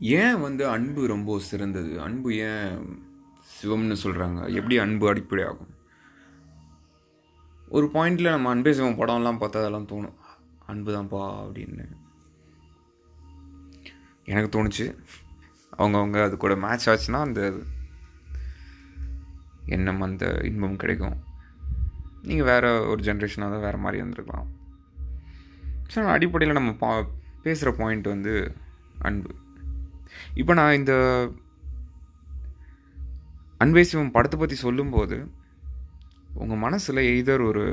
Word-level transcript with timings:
ஏன் 0.00 0.40
வந்து 0.40 0.68
அன்பு 0.68 1.06
ரொம்ப 1.06 1.38
சிறந்தது? 1.38 2.00
அன்பு 2.00 2.34
ஏன் 2.34 3.00
சிவம்னு 3.56 3.96
சொல்கிறாங்க 4.02 4.52
எப்படி 4.54 4.78
அன்பு 4.78 5.14
அடிப்படையாகும் 5.14 5.74
ஒரு 7.68 7.90
பாயிண்டில் 7.94 8.30
நம்ம 8.30 8.48
அன்பே 8.48 8.72
சிவம் 8.72 8.98
படம்லாம் 8.98 9.38
பார்த்தா 9.38 9.60
அதெல்லாம் 9.62 9.86
தோணும். 9.86 10.16
அன்பு 10.66 10.90
தான்ப்பா 10.92 11.22
அப்படின்னு. 11.44 11.86
எனக்கு 14.24 14.50
தோணுச்சு. 14.56 14.96
அவங்கவுங்க 15.78 16.22
அது 16.22 16.36
கூட 16.36 16.56
மேட்ச் 16.56 16.88
ஆச்சுன்னா 16.90 17.20
அந்த 17.20 17.52
எண்ணம் 19.64 20.00
அந்த 20.00 20.40
இன்பம் 20.44 20.76
கிடைக்கும். 20.76 21.24
நீங்கள் 22.22 22.46
வேறு 22.46 22.88
ஒரு 22.88 23.02
ஜென்ரேஷனாக 23.02 23.50
தான் 23.54 23.60
வேறு 23.60 23.78
மாதிரி 23.78 24.02
வந்திருக்கலாம் 24.02 24.54
ஸோ 25.94 26.04
அடிப்படையில் 26.04 26.56
நம்ம 26.56 26.72
பா 26.72 27.04
பேசுகிற 27.42 27.76
பாயிண்ட் 27.76 28.06
வந்து 28.06 28.54
அன்பு. 28.98 29.34
இப்போ 30.40 30.52
நான் 30.60 30.78
இந்த 30.80 30.94
அன்பே 33.64 33.82
சிவம் 33.90 34.14
படத்தை 34.14 34.36
பற்றி 34.38 34.56
சொல்லும்போது 34.66 35.18
உங்கள் 36.42 36.62
மனசில் 36.64 37.08
எய்தர் 37.12 37.42
ஒரு 37.50 37.64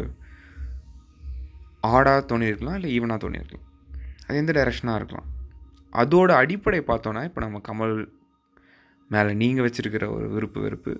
ஆடாக 1.93 2.19
தோணியிருக்கலாம் 2.31 2.77
இல்லை 2.79 2.91
ஈவனாக 2.97 3.19
தோணியிருக்கலாம் 3.23 3.69
அது 4.25 4.41
எந்த 4.41 4.51
டைரக்ஷனாக 4.57 4.99
இருக்கலாம். 4.99 5.29
அதோட 6.01 6.29
அடிப்படை 6.41 6.79
பார்த்தோன்னா 6.89 7.21
இப்போ 7.29 7.39
நம்ம 7.45 7.61
கமல் 7.69 7.95
மேலே 9.13 9.31
நீங்கள் 9.41 9.65
வச்சுருக்கிற 9.65 10.05
ஒரு 10.15 10.27
விருப்பு 10.35 10.59
வெறுப்பு. 10.65 10.93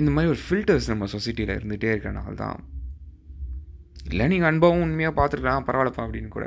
இந்த 0.00 0.10
மாதிரி 0.14 0.32
ஒரு 0.34 0.40
ஃபில்டர்ஸ் 0.44 0.90
நம்ம 0.92 1.08
சொசைட்டியில் 1.14 1.56
இருந்துகிட்டே 1.56 1.90
இருக்கிறனால 1.92 2.34
தான் 2.42 2.58
இல்லை 4.10 4.26
நீங்கள் 4.32 4.50
அன்பாவும் 4.50 4.84
உண்மையாக 4.86 5.16
பார்த்துருக்கலாம் 5.18 5.66
பரவாயில்லப்பா 5.68 6.04
அப்படின்னு 6.06 6.30
கூட. 6.36 6.46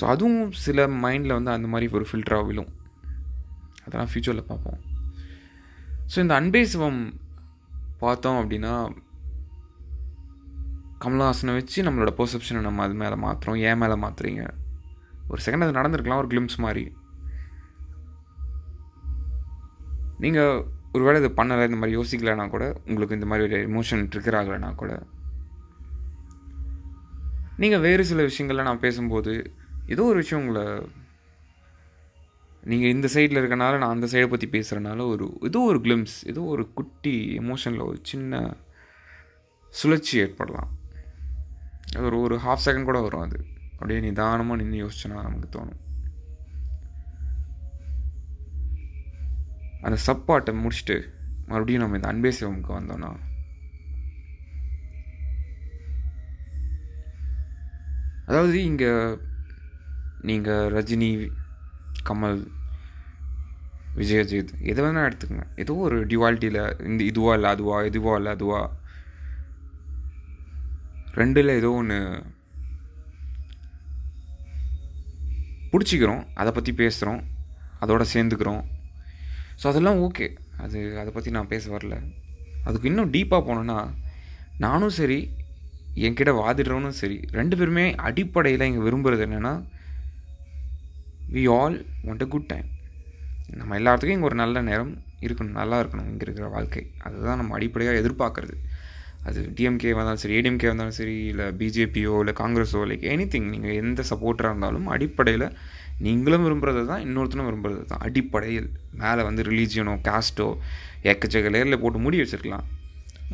ஸோ 0.00 0.04
அதுவும் 0.06 0.52
சில 0.66 0.86
மைண்டில் 1.04 1.36
வந்து 1.38 1.50
அந்த 1.56 1.68
மாதிரி 1.72 1.86
ஒரு 1.98 2.06
ஃபில்டராக 2.10 2.46
விழும். 2.50 2.70
அதெல்லாம் 3.84 4.10
ஃப்யூச்சரில் 4.10 4.48
பார்ப்போம். 4.50 4.78
ஸோ 6.12 6.18
இந்த 6.24 6.34
அன்பே 6.40 6.62
சிவம் 6.72 7.00
பார்த்தோம் 8.04 8.38
அப்படின்னா 8.42 8.74
கமல்ஹாசனை 11.04 11.52
வச்சு 11.58 11.84
நம்மளோட 11.86 12.10
பர்செப்ஷனை 12.20 12.60
நம்ம 12.68 12.82
அது 12.86 12.96
மேலே 13.02 13.16
மாற்றுறோம் 13.26 13.60
ஏன் 13.68 13.80
மேலே 13.82 13.96
மாற்றுறீங்க 14.04 14.42
ஒரு 15.32 15.40
செகண்ட் 15.44 15.64
அது 15.66 15.78
நடந்திருக்கலாம் 15.78 16.22
ஒரு 16.22 16.30
கிளிம்ஸ் 16.32 16.58
மாதிரி. 16.64 16.84
நீங்கள் 20.24 20.64
ஒரு 20.94 21.02
வேளை 21.06 21.18
இது 21.22 21.28
பண்ணலை 21.36 21.66
இந்த 21.68 21.78
மாதிரி 21.80 21.96
யோசிக்கலைன்னா 21.98 22.46
கூட 22.54 22.64
உங்களுக்கு 22.88 23.16
இந்த 23.18 23.28
மாதிரி 23.30 23.46
ஒரு 23.48 23.58
எமோஷன் 23.68 24.02
ட்ரிகர் 24.12 24.38
ஆகலைன்னா 24.40 24.70
கூட 24.82 24.92
நீங்கள் 27.62 27.84
வேறு 27.86 28.04
சில 28.10 28.22
விஷயங்கள்ல 28.28 28.66
நான் 28.68 28.84
பேசும்போது 28.84 29.32
ஏதோ 29.92 30.02
ஒரு 30.02 30.18
விஷயம் 30.22 30.42
உங்களை 30.42 30.64
நீங்கள் 32.62 32.92
இந்த 32.94 33.08
சைடில் 33.14 33.40
இருக்கனால 33.40 33.78
நான் 33.82 33.94
அந்த 33.94 34.06
சைடை 34.06 34.28
பற்றி 34.28 34.46
பேசுகிறனால 34.48 35.06
ஒரு 35.12 35.26
ஏதோ 35.40 35.60
ஒரு 35.60 35.78
கிளிம்ஸ் 35.78 36.16
ஏதோ 36.24 36.42
ஒரு 36.54 36.64
குட்டி 36.72 37.14
எமோஷனில் 37.38 37.86
ஒரு 37.86 37.98
சின்ன 38.02 38.56
சுழற்சி 39.74 40.18
ஏற்படலாம். 40.18 40.70
அது 41.96 42.04
ஒரு 42.04 42.18
ஒரு 42.20 42.36
ஹாஃப் 42.36 42.64
செகண்ட் 42.64 42.84
கூட 42.84 43.00
வரும் 43.00 43.20
அது. 43.20 43.38
அப்படியே 43.72 44.00
நிதானமாக 44.00 44.62
நின்று 44.62 44.82
யோசிச்சோன்னா 44.84 45.22
நமக்கு 45.26 45.48
தோணும். 45.56 45.80
அந்த 49.82 49.96
சப்பாட்டை 50.06 50.54
முடிச்சுட்டு 50.54 50.96
மறுபடியும் 51.46 51.82
நம்ம 51.82 51.96
இந்த 51.96 52.08
அன்பே 52.08 52.32
சிவமுக்கு 52.40 52.72
வந்தோம்னா 52.78 53.10
அதாவது 58.26 58.64
இங்கே 58.64 58.90
நீங்கள் 60.28 60.68
ரஜினி 60.76 61.10
கமல் 62.08 62.40
விஜயஜித் 64.00 64.34
எது 64.40 64.58
எதை 64.70 64.80
வேணால் 64.84 65.06
எடுத்துக்கங்க. 65.08 65.46
ஏதோ 65.62 65.72
ஒரு 65.86 65.96
டிவாலிட்டியில் 66.10 66.60
இந்த 66.88 67.02
இதுவா 67.10 67.32
இல்லை 67.36 67.48
அதுவா 67.54 67.76
இதுவா 67.90 68.12
இல்லை 68.18 68.32
அதுவா. 68.36 68.60
ரெண்டில் 71.20 71.56
ஏதோ 71.60 71.70
ஒன்று 71.80 71.98
பிடிச்சிக்கிறோம் 75.72 76.22
அதை 76.42 76.50
பற்றி 76.52 76.72
பேசுகிறோம் 76.82 77.20
அதோட 77.82 78.04
சேர்ந்துக்கிறோம். 78.14 78.62
ஸோ 79.60 79.66
அதெல்லாம் 79.72 80.00
ஓகே 80.06 80.26
அது 80.64 80.78
அதை 81.02 81.10
பற்றி 81.16 81.30
நான் 81.36 81.52
பேச 81.54 81.64
வரல. 81.74 81.96
அதுக்கு 82.68 82.88
இன்னும் 82.90 83.12
டீப்பாக 83.16 83.42
போனோன்னா 83.48 83.78
நானும் 84.64 84.96
சரி 85.00 85.20
என்கிட்ட 86.06 86.32
வாதிடுறவனும் 86.40 86.98
சரி 87.02 87.18
ரெண்டு 87.38 87.54
பேருமே 87.60 87.84
அடிப்படையில் 88.08 88.68
இங்கே 88.68 88.82
விரும்புகிறது 88.86 89.24
என்னென்னா 89.26 89.54
we 91.34 91.42
all 91.56 91.76
want 92.06 92.24
a 92.26 92.28
good 92.34 92.50
time 92.52 92.68
நம்ம 93.60 93.76
எல்லாத்துக்கும் 93.80 94.16
இங்கே 94.16 94.28
ஒரு 94.28 94.36
நல்ல 94.40 94.60
நேரம் 94.70 94.92
இருக்கணும் 95.26 95.56
நல்லா 95.60 95.76
இருக்கணும் 95.82 96.08
இங்கே 96.10 96.24
இருக்கிற 96.26 96.46
வாழ்க்கை. 96.54 96.82
அதுதான் 97.06 97.38
நம்ம 97.40 97.54
அடிப்படையாக 97.56 98.00
எதிர்பார்க்குறது. 98.02 98.56
அது 99.28 99.40
டிஎம்கே 99.56 99.92
வந்தாலும் 99.98 100.22
சரி 100.22 100.34
ஏடிஎம்கே 100.38 100.68
வந்தாலும் 100.70 100.96
சரி 100.98 101.14
இல்லை 101.32 101.46
பிஜேபியோ 101.60 102.12
இல்லை 102.22 102.34
காங்கிரஸோ 102.40 102.80
லைக் 102.90 103.04
எனி 103.12 103.26
திங் 103.32 103.48
நீங்கள் 103.54 103.78
எந்த 103.82 104.04
சப்போர்ட்டராக 104.10 104.52
இருந்தாலும் 104.52 104.86
அடிப்படையில் 104.94 105.46
நீங்களும் 106.06 106.44
விரும்புகிறது 106.46 106.82
தான் 106.90 107.02
இன்னொருத்தனும் 107.06 107.48
விரும்புகிறது 107.48 107.82
தான் 107.92 108.04
அடிப்படையில் 108.06 108.68
மேலே 109.02 109.22
வந்து 109.28 109.42
ரிலீஜியனோ 109.50 109.94
காஸ்ட்டோ 110.08 110.48
எக்கச்சக்க 111.12 111.52
லேயரில் 111.54 111.80
போட்டு 111.82 112.04
மூடி 112.04 112.20
வச்சுருக்கலாம். 112.22 112.66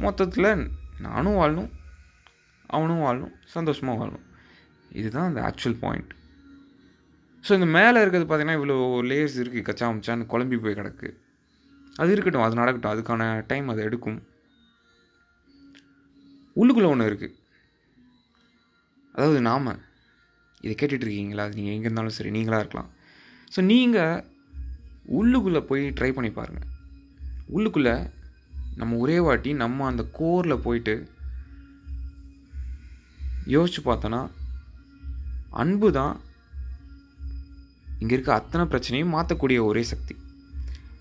மொத்தத்தில் 0.05 0.51
நானும் 1.07 1.39
வாழணும் 1.41 1.71
அவனும் 2.77 3.05
வாழணும் 3.07 3.35
சந்தோஷமாக 3.57 3.99
வாழணும். 4.01 4.27
இதுதான் 5.01 5.29
அந்த 5.31 5.41
ஆக்சுவல் 5.49 5.81
பாயிண்ட் 5.85 6.13
ஸோ 7.47 7.53
இந்த 7.59 7.69
மேலே 7.77 7.99
இருக்கிறது 8.03 8.27
பார்த்தீங்கன்னா 8.29 8.59
இவ்வளோ 8.59 8.77
லேயர்ஸ் 9.11 9.39
இருக்குது 9.43 9.67
கச்சா 9.69 9.89
மச்சான்னு 9.89 10.31
குழம்பி 10.33 10.57
போய் 10.63 10.79
கிடக்கு. 10.79 11.09
அது 12.03 12.11
இருக்கட்டும். 12.15 12.47
அது 12.47 12.61
நடக்கட்டும். 12.61 12.93
அதுக்கான 12.95 13.23
டைம் 13.51 13.69
அது 13.73 13.83
எடுக்கும். 13.89 14.19
உள்ளுக்குள்ளே 16.61 16.91
ஒன்று 16.93 17.09
இருக்குது 17.11 17.35
அதாவது 19.15 19.41
நாம் 19.49 19.69
இதை 20.65 20.75
கேட்டுட்ருக்கீங்களா 20.81 21.45
அது 21.47 21.59
நீங்கள் 21.59 21.75
எங்கே 21.77 21.89
இருந்தாலும் 21.89 22.17
சரி 22.17 22.31
நீங்களாக 22.37 22.63
இருக்கலாம். 22.63 22.91
ஸோ 23.55 23.61
நீங்கள் 23.73 24.25
உள்ளுக்குள்ளே 25.19 25.63
போய் 25.71 25.85
ட்ரை 25.99 26.11
பண்ணி 26.15 26.31
பாருங்கள் 26.39 26.71
உள்ளுக்குள்ளே 27.57 27.95
நம்ம 28.81 28.97
ஒரே 29.03 29.19
வாட்டி 29.27 29.51
நம்ம 29.63 29.87
அந்த 29.91 30.03
கோரில் 30.19 30.65
போயிட்டு 30.67 30.95
யோசிச்சு 33.55 33.83
பார்த்தோன்னா 33.85 34.23
அன்பு 35.63 35.89
தான் 35.99 36.15
இங்கே 38.01 38.15
இருக்க 38.17 38.33
அத்தனை 38.41 38.65
பிரச்சனையும் 38.73 39.13
மாற்றக்கூடிய 39.17 39.59
ஒரே 39.71 39.83
சக்தி. 39.93 40.15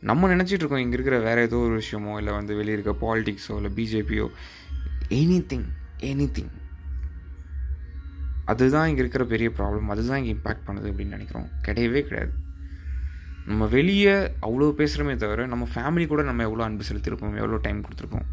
நம்ம 0.09 0.27
நினச்சிட்டு 0.33 0.63
இருக்கோம் 0.63 0.83
இங்கே 0.83 0.95
இருக்கிற 0.97 1.17
வேறு 1.27 1.41
ஏதோ 1.47 1.57
ஒரு 1.67 1.75
விஷயமோ 1.81 2.13
இல்லை 2.19 2.33
வந்து 2.37 2.55
வெளியே 2.59 2.75
இருக்க 2.77 2.93
பாலிடிக்ஸோ 3.05 3.55
இல்லை 3.59 3.71
பிஜேபியோ 3.77 4.27
எனி 5.19 5.39
திங் 5.51 5.67
எனி 6.09 6.27
திங் 6.37 6.53
அதுதான் 8.51 8.87
இங்கே 8.89 9.01
இருக்கிற 9.03 9.23
பெரிய 9.33 9.49
ப்ராப்ளம் 9.59 9.91
அதுதான் 9.93 10.19
இங்கே 10.21 10.33
இம்பேக்ட் 10.35 10.65
பண்ணுது 10.67 10.89
அப்படின்னு 10.89 11.15
நினைக்கிறோம். 11.17 11.47
கிடையவே 11.67 12.01
கிடையாது. 12.07 12.33
நம்ம 13.49 13.65
வெளியே 13.75 14.15
அவ்வளோ 14.45 14.67
பேசுகிறோமே 14.81 15.15
தவிர 15.23 15.45
நம்ம 15.53 15.67
ஃபேமிலி 15.73 16.05
கூட 16.11 16.21
நம்ம 16.29 16.43
எவ்வளோ 16.49 16.63
அன்பு 16.67 16.87
செலுத்திருப்போம் 16.89 17.37
எவ்வளோ 17.41 17.59
டைம் 17.65 17.85
கொடுத்துருக்கோம் 17.85 18.27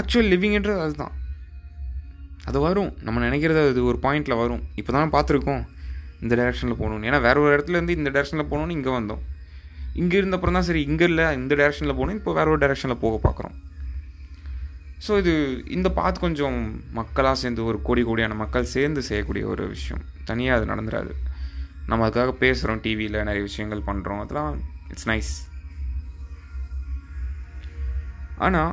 ஆக்சுவல் 0.00 0.30
லிவிங்ன்றது 0.32 0.80
அதுதான். 0.86 1.14
அது 2.48 2.58
வரும். 2.66 2.92
நம்ம 3.06 3.18
நினைக்கிறது 3.28 3.60
அது 3.70 3.82
ஒரு 3.90 3.98
பாயிண்டில் 4.06 4.40
வரும். 4.42 4.62
இப்போ 4.80 4.92
தான் 4.96 5.12
பார்த்துருக்கோம். 5.16 5.62
இந்த 6.24 6.34
டேரெக்ஷனில் 6.40 6.80
போகணும்னு. 6.80 7.06
ஏன்னா 7.10 7.20
வேறு 7.26 7.44
ஒரு 7.44 7.52
இடத்துலேருந்து 7.56 7.96
இந்த 8.00 8.10
டேரெக்ஷனில் 8.14 8.50
போகணுன்னு 8.52 8.76
இங்கே 8.78 8.92
வந்தோம். 8.98 9.22
இங்கே 10.02 10.16
இருந்தப்புறம் 10.20 10.56
தான் 10.58 10.66
சரி 10.68 10.82
இங்கே 10.90 11.06
இல்லை 11.10 11.26
இந்த 11.40 11.52
டேரெக்ஷனில் 11.60 11.96
போகணும். 11.98 12.18
இப்போ 12.20 12.32
வேற 12.38 12.48
ஒரு 12.54 12.60
டேரெக்ஷனில் 12.64 13.02
போக 13.04 13.16
பார்க்குறோம். 13.26 13.56
ஸோ 15.06 15.12
இது 15.22 15.32
இந்த 15.76 15.88
பாத் 15.98 16.22
கொஞ்சம் 16.24 16.58
மக்களாக 16.98 17.36
சேர்ந்து 17.40 17.62
ஒரு 17.70 17.78
கோடி 17.86 18.02
கோடியான 18.08 18.36
மக்கள் 18.42 18.72
சேர்ந்து 18.74 19.00
செய்யக்கூடிய 19.08 19.44
ஒரு 19.54 19.64
விஷயம். 19.74 20.02
தனியாக 20.30 20.58
அது 20.58 20.70
நடந்துடாது 20.72 21.12
நம்ம 21.90 22.04
அதுக்காக 22.06 22.32
பேசுகிறோம் 22.44 22.80
டிவியில் 22.84 23.18
நிறைய 23.28 23.42
விஷயங்கள் 23.48 23.82
பண்ணுறோம் 23.88 24.22
அதெல்லாம் 24.22 24.54
இட்ஸ் 24.92 25.08
நைஸ் 25.10 25.32
ஆனால் 28.46 28.72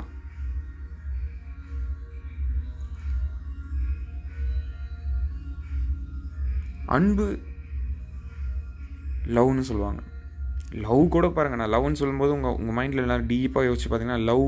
அன்பு 6.96 7.28
லவ்னு 9.36 9.70
சொல்லுவாங்க. 9.70 10.02
லவ் 10.86 11.02
கூட 11.16 11.26
பாருங்கள் 11.38 11.60
நான் 11.62 11.74
லவ்னு 11.76 12.00
சொல்லும்போது 12.02 12.32
உங்கள் 12.36 12.58
உங்கள் 12.60 12.78
மைண்டில் 12.78 13.04
எல்லாம் 13.06 13.26
டீப்பாக 13.32 13.68
யோசிச்சு 13.68 13.88
பார்த்தீங்கன்னா 13.90 14.26
லவ் 14.30 14.46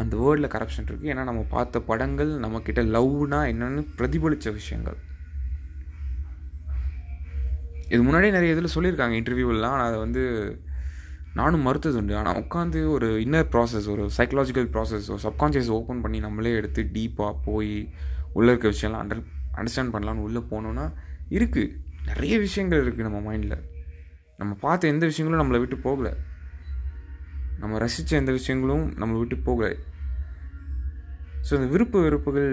அந்த 0.00 0.14
வேர்டில் 0.22 0.52
கரப்ஷன் 0.54 0.88
இருக்குது 0.88 1.12
ஏன்னா 1.12 1.22
நம்ம 1.28 1.40
பார்த்த 1.54 1.80
படங்கள் 1.90 2.30
நம்மக்கிட்ட 2.44 2.82
லவ்னா 2.96 3.40
என்னென்னு 3.52 3.82
பிரதிபலித்த 3.98 4.50
விஷயங்கள். 4.58 4.98
இது 7.92 8.00
முன்னாடியே 8.06 8.34
நிறைய 8.36 8.54
இதில் 8.54 8.74
சொல்லியிருக்காங்க 8.74 9.14
இன்டர்வியூலாம் 9.20 9.74
ஆனால் 9.76 9.88
அதை 9.90 9.98
வந்து 10.04 10.22
நானும் 11.38 11.66
மறுத்தது 11.66 11.98
உண்டு. 12.00 12.14
ஆனால் 12.20 12.38
உட்காந்து 12.42 12.80
ஒரு 12.94 13.08
இன்னர் 13.24 13.50
ப்ராசஸ் 13.54 13.86
ஒரு 13.94 14.04
சைக்கலாஜிக்கல் 14.18 14.68
ப்ராசஸ் 14.74 15.08
ஒரு 15.14 15.22
சப்கான்ஷியஸ் 15.26 15.70
ஓப்பன் 15.78 16.02
பண்ணி 16.04 16.18
நம்மளே 16.26 16.52
எடுத்து 16.60 16.82
டீப்பாக 16.96 17.34
போய் 17.48 17.74
உள்ளே 18.38 18.50
இருக்க 18.52 18.68
விஷயம்லாம் 18.74 19.04
அண்டர் 19.04 19.22
அண்டர்ஸ்டாண்ட் 19.58 19.94
பண்ணலான்னு 19.94 20.26
உள்ளே 20.28 20.42
போனோன்னா 20.52 20.86
இருக்குது 21.36 21.76
நிறைய 22.08 22.34
விஷயங்கள் 22.38 22.82
இருக்குது 22.84 23.08
நம்ம 23.08 23.20
மைண்டில் 23.26 23.56
நம்ம 24.40 24.52
பார்த்த 24.64 24.92
எந்த 24.94 25.04
விஷயங்களும் 25.10 25.42
நம்மளை 25.42 25.58
விட்டு 25.62 25.76
போகலை. 25.86 26.12
நம்ம 27.62 27.78
ரசித்த 27.78 28.20
எந்த 28.20 28.32
விஷயங்களும் 28.32 28.84
நம்மளை 29.00 29.18
விட்டு 29.22 29.36
போகலை. 29.48 29.72
ஸோ 31.46 31.52
இந்த 31.58 31.68
விருப்ப 31.74 32.00
வெறுப்புகள் 32.06 32.50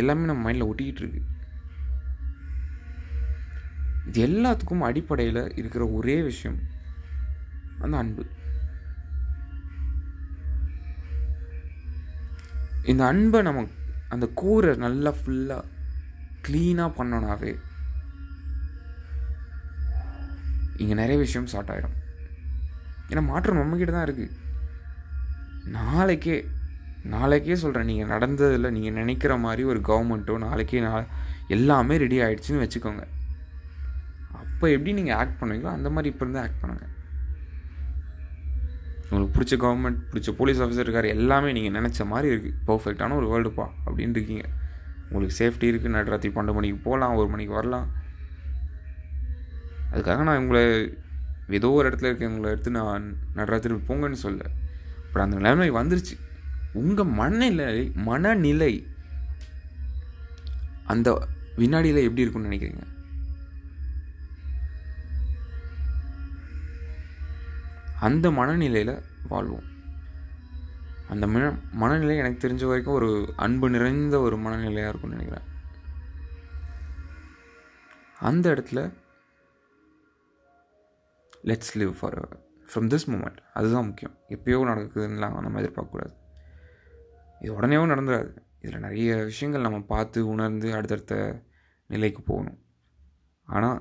எல்லாமே 0.00 0.28
நம்ம 0.30 0.42
மைண்டில் 0.46 0.68
ஒட்டிக்கிட்டு 0.70 1.02
இருக்கு. 1.02 1.22
இது 4.08 4.20
எல்லாத்துக்கும் 4.28 4.86
அடிப்படையில் 4.88 5.42
இருக்கிற 5.60 5.84
ஒரே 5.98 6.16
விஷயம் 6.22 6.58
அந்த 7.84 7.94
அன்பு. 8.02 8.24
இந்த 12.92 13.02
அன்பை 13.12 13.40
நம்ம 13.42 13.62
அந்த 14.14 14.26
கூரை 14.40 14.72
நல்லா 14.86 15.10
ஃபுல்லாக 15.18 15.70
க்ளீனாக 16.46 16.96
பண்ணோனாவே 16.98 17.52
இங்கே 20.80 20.94
நிறைய 20.94 21.18
விஷயம் 21.18 21.48
ஸ்டார்ட் 21.50 21.72
ஆகிடும் 21.74 21.96
ஏன்னா 23.10 23.22
மாற்றம் 23.30 23.60
நம்மக்கிட்ட 23.60 23.92
தான் 23.92 24.06
இருக்குது 24.08 24.32
நாளைக்கே 25.78 26.36
நாளைக்கே 27.14 27.56
சொல்கிறேன் 27.62 27.88
நீங்கள் 27.90 28.10
நடந்ததில் 28.14 28.74
நீங்கள் 28.76 28.96
நினைக்கிற 29.00 29.32
மாதிரி 29.36 29.62
ஒரு 29.64 29.80
கவர்மெண்ட்டோ 29.88 30.36
நாளைக்கே 30.46 30.80
நா 30.80 30.92
எல்லாமே 31.48 31.94
ரெடி 32.02 32.18
ஆகிடுச்சின்னு 32.24 32.62
வச்சுக்கோங்க. 32.64 33.02
அப்போ 34.40 34.66
எப்படி 34.70 34.92
நீங்கள் 34.92 35.16
ஆக்ட் 35.20 35.38
பண்ணுவீங்களோ 35.40 35.70
அந்த 35.72 35.88
மாதிரி 35.90 36.10
இப்போ 36.12 36.24
இருந்து 36.24 36.42
ஆக்ட் 36.42 36.60
பண்ணுங்கள் 36.62 36.90
உங்களுக்கு 39.08 39.34
பிடிச்ச 39.36 39.54
கவர்மெண்ட் 39.64 39.98
பிடிச்ச 40.10 40.30
போலீஸ் 40.38 40.60
ஆஃபீஸர் 40.64 40.86
இருக்கார் 40.86 41.14
எல்லாமே 41.16 41.50
நீங்கள் 41.52 41.76
நினச்ச 41.78 42.06
மாதிரி 42.12 42.28
இருக்குது 42.32 42.56
பர்ஃபெக்டான 42.68 43.16
ஒரு 43.20 43.26
வேர்ல்டுப்பா 43.32 43.66
அப்படின்னு 43.86 44.16
இருக்கீங்க. 44.16 44.46
உங்களுக்கு 45.14 45.38
சேஃப்டி 45.42 45.68
இருக்குது 45.72 45.96
நடுராத்திரி 45.96 46.32
பன்னெண்டு 46.34 46.58
மணிக்கு 46.58 46.78
போகலாம் 46.86 47.16
ஒரு 47.20 47.28
மணிக்கு 47.28 47.54
வரலாம். 47.54 47.88
அதுக்காக 49.92 50.22
நான் 50.22 50.38
உங்களை 50.38 50.64
ஏதோ 51.48 51.70
ஒரு 51.70 51.88
இடத்துல 51.88 52.10
இருக்கவங்களை 52.10 52.50
எடுத்து 52.52 52.70
நான் 52.70 53.04
நடுராத்திரி 53.36 53.76
போங்கன்னு 53.88 54.22
சொல்ல. 54.24 54.42
பட் 55.12 55.22
அந்த 55.22 55.36
நிலைமை 55.36 55.68
வந்துருச்சு. 55.70 56.16
உங்கள் 56.72 57.12
மனநிலை 57.20 57.92
மனநிலை 58.08 58.72
அந்த 60.92 61.08
வினாடியில் 61.56 62.04
எப்படி 62.06 62.24
இருக்கும்னு 62.24 62.50
நினைக்கிறீங்க? 62.50 62.82
அந்த 68.08 68.30
மனநிலையில் 68.40 68.96
வாழ்வோம். 69.28 69.72
அந்த 71.12 71.26
ம 71.26 71.58
மனநிலை 71.72 72.16
எனக்கு 72.16 72.48
தெரிஞ்ச 72.48 72.64
வரைக்கும் 72.66 72.94
ஒரு 72.94 73.32
அன்பு 73.36 73.70
நிறைந்த 73.70 74.20
ஒரு 74.20 74.36
மனநிலையாக 74.36 74.88
இருக்கும்னு 74.88 75.16
நினைக்கிறேன். 75.16 75.48
அந்த 78.20 78.44
இடத்துல 78.54 78.80
let's 81.50 81.74
live 81.80 81.94
for 81.98 82.18
from 82.68 82.88
this 82.92 83.08
moment 83.12 83.40
அதுதான் 83.52 83.86
முக்கியம். 83.86 84.14
எப்பயோ 84.28 84.60
நடக்குதுன்னெலாம் 84.70 85.40
நம்ம 85.40 85.60
எதிர்பார்க்கக்கூடாது. 85.60 86.14
இது 87.40 87.60
உடனேவும் 87.60 87.92
நடந்துடாது 87.92 88.30
இதில் 88.60 88.78
நிறைய 88.78 89.16
விஷயங்கள் 89.30 89.66
நம்ம 89.66 89.80
பார்த்து 89.80 90.18
உணர்ந்து 90.26 90.68
அடுத்தடுத்த 90.74 91.42
நிலைக்கு 91.86 92.22
போகணும். 92.22 92.58
ஆனால் 93.48 93.80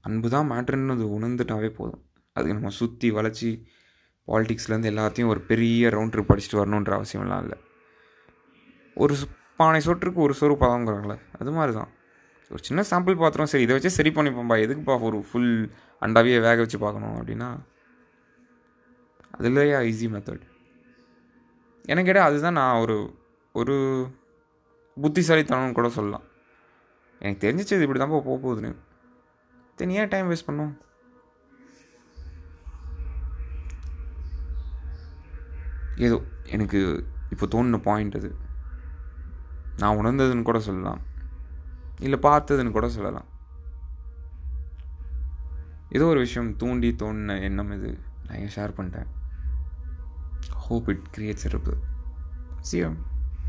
அன்பு 0.00 0.28
தான் 0.30 0.50
மேட்ருன்னு 0.50 1.06
உணர்ந்துட்டாவே 1.18 1.70
போதும். 1.70 2.02
அதுக்கு 2.32 2.56
நம்ம 2.58 2.68
சுற்றி 2.68 3.10
வளைச்சி 3.10 3.50
பாலிட்டிக்ஸ்லேருந்து 4.28 4.90
எல்லாத்தையும் 4.92 5.32
ஒரு 5.34 5.40
பெரிய 5.50 5.88
ரவுண்ட் 5.88 6.12
ட்ரிப் 6.14 6.30
படிச்சுட்டு 6.30 6.60
வரணுன்ற 6.60 6.92
அவசியம்லாம் 6.98 7.42
இல்லை. 7.44 7.58
ஒரு 8.94 9.14
பானை 9.56 9.80
சொட்டுருக்கு 9.86 10.24
ஒரு 10.26 10.34
சொரு 10.40 10.54
பதங்கிறாங்களே 10.64 11.16
அது 11.38 11.52
மாதிரி 11.52 11.72
தான் 11.78 11.90
ஒரு 12.50 12.60
சின்ன 12.62 12.84
சாம்பிள் 12.90 13.16
பாத்திரம் 13.16 13.50
சரி 13.52 13.64
இதை 13.64 13.74
வச்சு 13.76 13.90
சரி 13.90 14.10
பண்ணிப்போம்பா 14.10 14.56
எதுக்குப்பா 14.64 14.94
ஒரு 15.00 15.18
ஃபுல் 15.30 15.52
அண்டாவையே 16.00 16.38
வேக 16.40 16.56
வச்சு 16.56 16.78
பார்க்கணும் 16.78 17.16
அப்படின்னா 17.18 17.48
அதுலேயே 19.38 19.74
ஈஸி 19.88 20.06
மெத்தட் 20.14 20.44
எனக்கு 21.84 22.08
கேட்டால் 22.10 22.30
அதுதான் 22.30 22.58
நான் 22.60 22.80
ஒரு 22.80 22.96
ஒரு 23.52 23.74
புத்திசாலித்தனம் 24.96 25.76
கூட 25.78 25.88
சொல்லலாம். 25.88 26.24
எனக்கு 27.18 27.42
தெரிஞ்சிச்சு 27.44 27.76
இது 27.76 27.86
இப்படி 27.86 27.98
தான் 27.98 28.14
போக 28.14 28.38
போகுதுன்னு. 28.44 28.72
தென் 29.76 29.90
ஏன் 29.90 30.08
டைம் 30.08 30.30
வேஸ்ட் 30.30 30.46
பண்ணும்? 30.46 30.72
ஏதோ 35.98 36.22
எனக்கு 36.44 37.06
இப்போ 37.30 37.46
தோணுன 37.46 37.76
பாயிண்ட் 37.76 38.16
அது. 38.16 38.36
நான் 39.76 39.96
உணர்ந்ததுன்னு 39.96 40.42
கூட 40.42 40.60
சொல்லலாம். 40.60 41.00
இல்லை 42.00 42.18
பார்த்ததுன்னு 42.22 42.70
கூட 42.70 42.88
சொல்லலாம். 42.88 43.24
ஏதோ 45.88 46.04
ஒரு 46.04 46.18
விஷயம் 46.18 46.56
தூண்டி 46.56 46.94
தோணின 46.98 47.42
எண்ணம் 47.42 47.72
இது. 47.72 47.98
நான் 48.28 48.38
ஷேர் 48.38 48.74
பண்ணிட்டேன். 48.76 49.06
ஹோப் 50.50 50.88
இட் 50.88 51.06
கிரியேட்ஸ் 51.16 51.44
இருப்பு 51.44 51.76
சிஎம் 52.72 52.96